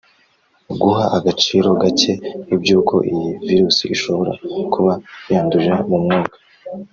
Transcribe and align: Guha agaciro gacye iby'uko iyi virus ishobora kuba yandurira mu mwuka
Guha 0.81 1.03
agaciro 1.17 1.67
gacye 1.81 2.13
iby'uko 2.53 2.95
iyi 3.11 3.29
virus 3.47 3.77
ishobora 3.95 4.31
kuba 4.73 4.93
yandurira 5.31 5.77
mu 5.89 5.97
mwuka 6.03 6.37